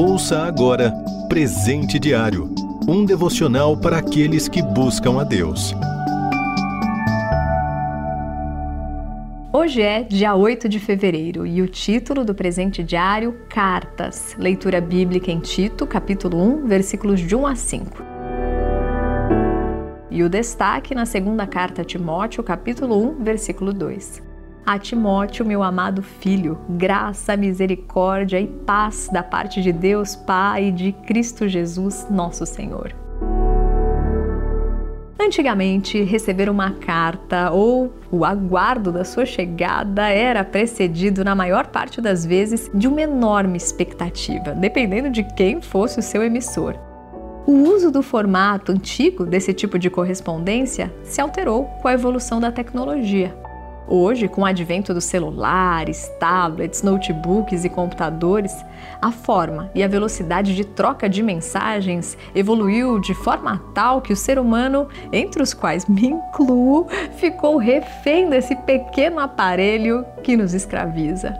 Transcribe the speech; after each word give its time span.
Ouça 0.00 0.44
agora 0.44 0.94
Presente 1.28 1.98
Diário 1.98 2.54
um 2.86 3.04
devocional 3.04 3.76
para 3.76 3.98
aqueles 3.98 4.46
que 4.46 4.62
buscam 4.62 5.20
a 5.20 5.24
Deus. 5.24 5.74
Hoje 9.52 9.82
é 9.82 10.04
dia 10.04 10.36
8 10.36 10.68
de 10.68 10.78
fevereiro 10.78 11.44
e 11.44 11.60
o 11.60 11.66
título 11.66 12.24
do 12.24 12.32
presente 12.32 12.80
diário 12.80 13.40
Cartas, 13.48 14.36
leitura 14.38 14.80
bíblica 14.80 15.32
em 15.32 15.40
Tito, 15.40 15.84
capítulo 15.84 16.40
1, 16.40 16.68
versículos 16.68 17.18
de 17.18 17.34
1 17.34 17.46
a 17.48 17.56
5. 17.56 18.02
E 20.12 20.22
o 20.22 20.28
destaque 20.28 20.94
na 20.94 21.06
segunda 21.06 21.44
carta 21.44 21.82
a 21.82 21.84
Timóteo, 21.84 22.44
capítulo 22.44 23.18
1, 23.18 23.24
versículo 23.24 23.72
2. 23.72 24.27
A 24.68 24.78
Timóteo, 24.78 25.46
meu 25.46 25.62
amado 25.62 26.02
filho, 26.02 26.58
graça, 26.68 27.34
misericórdia 27.38 28.38
e 28.38 28.46
paz 28.46 29.08
da 29.10 29.22
parte 29.22 29.62
de 29.62 29.72
Deus 29.72 30.14
Pai 30.14 30.66
e 30.66 30.72
de 30.72 30.92
Cristo 30.92 31.48
Jesus, 31.48 32.06
nosso 32.10 32.44
Senhor. 32.44 32.94
Antigamente, 35.18 36.02
receber 36.02 36.50
uma 36.50 36.72
carta 36.72 37.50
ou 37.50 37.94
o 38.12 38.26
aguardo 38.26 38.92
da 38.92 39.04
sua 39.04 39.24
chegada 39.24 40.06
era 40.10 40.44
precedido, 40.44 41.24
na 41.24 41.34
maior 41.34 41.68
parte 41.68 42.02
das 42.02 42.26
vezes, 42.26 42.70
de 42.74 42.86
uma 42.86 43.00
enorme 43.00 43.56
expectativa, 43.56 44.50
dependendo 44.50 45.08
de 45.08 45.22
quem 45.34 45.62
fosse 45.62 45.98
o 45.98 46.02
seu 46.02 46.22
emissor. 46.22 46.74
O 47.46 47.52
uso 47.52 47.90
do 47.90 48.02
formato 48.02 48.70
antigo 48.70 49.24
desse 49.24 49.54
tipo 49.54 49.78
de 49.78 49.88
correspondência 49.88 50.92
se 51.04 51.22
alterou 51.22 51.64
com 51.80 51.88
a 51.88 51.94
evolução 51.94 52.38
da 52.38 52.52
tecnologia. 52.52 53.47
Hoje, 53.90 54.28
com 54.28 54.42
o 54.42 54.44
advento 54.44 54.92
dos 54.92 55.04
celulares, 55.04 56.10
tablets, 56.20 56.82
notebooks 56.82 57.64
e 57.64 57.70
computadores, 57.70 58.54
a 59.00 59.10
forma 59.10 59.70
e 59.74 59.82
a 59.82 59.88
velocidade 59.88 60.54
de 60.54 60.62
troca 60.62 61.08
de 61.08 61.22
mensagens 61.22 62.16
evoluiu 62.34 63.00
de 63.00 63.14
forma 63.14 63.62
tal 63.74 64.02
que 64.02 64.12
o 64.12 64.16
ser 64.16 64.38
humano, 64.38 64.88
entre 65.10 65.42
os 65.42 65.54
quais 65.54 65.86
me 65.86 66.06
incluo, 66.08 66.86
ficou 67.16 67.56
refém 67.56 68.28
desse 68.28 68.54
pequeno 68.54 69.20
aparelho 69.20 70.04
que 70.22 70.36
nos 70.36 70.52
escraviza. 70.52 71.34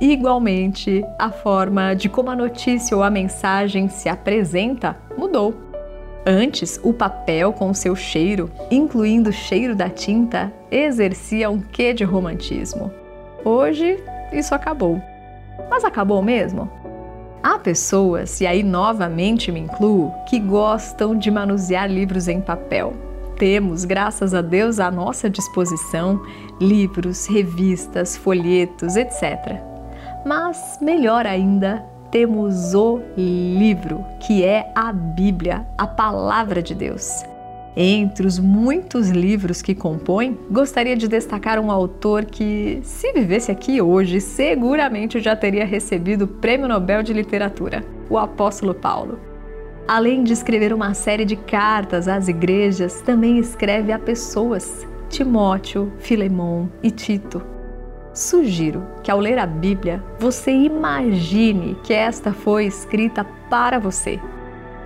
Igualmente, 0.00 1.04
a 1.18 1.30
forma 1.30 1.94
de 1.94 2.08
como 2.08 2.30
a 2.30 2.36
notícia 2.36 2.96
ou 2.96 3.02
a 3.02 3.08
mensagem 3.08 3.88
se 3.88 4.08
apresenta 4.08 4.96
mudou. 5.16 5.65
Antes, 6.28 6.80
o 6.82 6.92
papel 6.92 7.52
com 7.52 7.72
seu 7.72 7.94
cheiro, 7.94 8.50
incluindo 8.68 9.30
o 9.30 9.32
cheiro 9.32 9.76
da 9.76 9.88
tinta, 9.88 10.52
exercia 10.72 11.48
um 11.48 11.60
quê 11.60 11.94
de 11.94 12.02
romantismo. 12.02 12.90
Hoje, 13.44 14.02
isso 14.32 14.52
acabou. 14.52 15.00
Mas 15.70 15.84
acabou 15.84 16.20
mesmo? 16.20 16.68
Há 17.40 17.60
pessoas, 17.60 18.40
e 18.40 18.46
aí 18.46 18.64
novamente 18.64 19.52
me 19.52 19.60
incluo, 19.60 20.12
que 20.28 20.40
gostam 20.40 21.16
de 21.16 21.30
manusear 21.30 21.88
livros 21.88 22.26
em 22.26 22.40
papel. 22.40 22.92
Temos, 23.38 23.84
graças 23.84 24.34
a 24.34 24.42
Deus, 24.42 24.80
à 24.80 24.90
nossa 24.90 25.30
disposição 25.30 26.20
livros, 26.60 27.26
revistas, 27.26 28.16
folhetos, 28.16 28.96
etc. 28.96 29.60
Mas, 30.24 30.76
melhor 30.82 31.24
ainda, 31.24 31.84
temos 32.16 32.72
o 32.72 33.02
livro, 33.14 34.02
que 34.26 34.42
é 34.42 34.72
a 34.74 34.90
Bíblia, 34.90 35.66
a 35.76 35.86
palavra 35.86 36.62
de 36.62 36.74
Deus. 36.74 37.22
Entre 37.76 38.26
os 38.26 38.38
muitos 38.38 39.10
livros 39.10 39.60
que 39.60 39.74
compõem, 39.74 40.38
gostaria 40.50 40.96
de 40.96 41.08
destacar 41.08 41.58
um 41.58 41.70
autor 41.70 42.24
que, 42.24 42.80
se 42.82 43.12
vivesse 43.12 43.52
aqui 43.52 43.82
hoje, 43.82 44.18
seguramente 44.18 45.20
já 45.20 45.36
teria 45.36 45.66
recebido 45.66 46.22
o 46.22 46.28
Prêmio 46.28 46.66
Nobel 46.66 47.02
de 47.02 47.12
Literatura, 47.12 47.84
o 48.08 48.16
apóstolo 48.16 48.72
Paulo. 48.72 49.20
Além 49.86 50.24
de 50.24 50.32
escrever 50.32 50.72
uma 50.72 50.94
série 50.94 51.26
de 51.26 51.36
cartas 51.36 52.08
às 52.08 52.28
igrejas, 52.28 53.02
também 53.02 53.36
escreve 53.36 53.92
a 53.92 53.98
pessoas, 53.98 54.86
Timóteo, 55.10 55.92
Filemão 55.98 56.72
e 56.82 56.90
Tito. 56.90 57.55
Sugiro 58.16 58.82
que 59.02 59.10
ao 59.10 59.20
ler 59.20 59.38
a 59.38 59.44
Bíblia 59.44 60.02
você 60.18 60.50
imagine 60.50 61.76
que 61.84 61.92
esta 61.92 62.32
foi 62.32 62.64
escrita 62.64 63.26
para 63.50 63.78
você. 63.78 64.18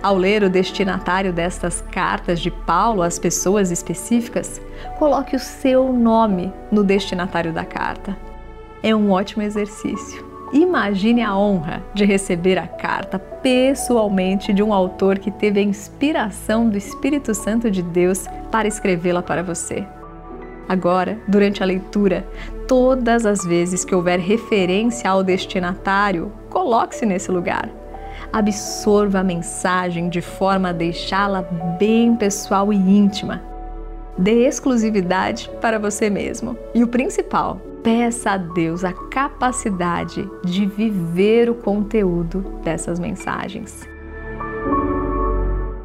Ao 0.03 0.17
ler 0.17 0.43
o 0.43 0.49
destinatário 0.49 1.31
destas 1.31 1.79
cartas 1.79 2.41
de 2.41 2.51
Paulo 2.51 3.01
às 3.01 3.17
pessoas 3.17 3.71
específicas, 3.71 4.61
coloque 4.99 5.33
o 5.33 5.39
seu 5.39 5.93
nome 5.93 6.51
no 6.69 6.83
destinatário 6.83 7.53
da 7.53 7.63
carta. 7.63 8.17
É 8.83 8.93
um 8.93 9.11
ótimo 9.11 9.43
exercício. 9.43 10.29
Imagine 10.51 11.21
a 11.21 11.33
honra 11.33 11.81
de 11.93 12.03
receber 12.03 12.57
a 12.57 12.67
carta 12.67 13.17
pessoalmente 13.17 14.51
de 14.51 14.61
um 14.61 14.73
autor 14.73 15.17
que 15.17 15.31
teve 15.31 15.61
a 15.61 15.63
inspiração 15.63 16.67
do 16.67 16.77
Espírito 16.77 17.33
Santo 17.33 17.71
de 17.71 17.81
Deus 17.81 18.25
para 18.51 18.67
escrevê-la 18.67 19.21
para 19.21 19.41
você. 19.41 19.87
Agora, 20.71 21.19
durante 21.27 21.61
a 21.61 21.65
leitura, 21.65 22.25
todas 22.65 23.25
as 23.25 23.43
vezes 23.43 23.83
que 23.83 23.93
houver 23.93 24.19
referência 24.19 25.09
ao 25.09 25.21
destinatário, 25.21 26.31
coloque-se 26.49 27.05
nesse 27.05 27.29
lugar. 27.29 27.69
Absorva 28.31 29.19
a 29.19 29.23
mensagem 29.23 30.07
de 30.07 30.21
forma 30.21 30.69
a 30.69 30.71
deixá-la 30.71 31.41
bem 31.77 32.15
pessoal 32.15 32.71
e 32.71 32.77
íntima. 32.77 33.41
Dê 34.17 34.47
exclusividade 34.47 35.51
para 35.59 35.77
você 35.77 36.09
mesmo. 36.09 36.57
E 36.73 36.85
o 36.85 36.87
principal, 36.87 37.59
peça 37.83 38.31
a 38.31 38.37
Deus 38.37 38.85
a 38.85 38.93
capacidade 38.93 40.25
de 40.45 40.65
viver 40.65 41.49
o 41.49 41.55
conteúdo 41.55 42.45
dessas 42.63 42.97
mensagens. 42.97 43.85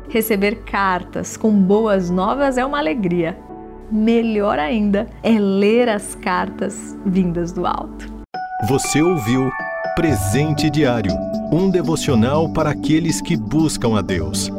Receber 0.08 0.62
cartas 0.64 1.36
com 1.36 1.50
boas 1.50 2.08
novas 2.08 2.56
é 2.56 2.64
uma 2.64 2.78
alegria 2.78 3.36
melhor 3.91 4.58
ainda 4.58 5.06
é 5.22 5.38
ler 5.38 5.88
as 5.88 6.14
cartas 6.14 6.97
vindas 7.04 7.52
do 7.52 7.66
alto. 7.66 8.12
Você 8.69 9.02
ouviu 9.02 9.50
Presente 9.94 10.69
Diário 10.69 11.12
um 11.52 11.70
devocional 11.70 12.52
para 12.52 12.70
aqueles 12.70 13.20
que 13.20 13.36
buscam 13.36 13.98
a 13.98 14.02
Deus. 14.02 14.50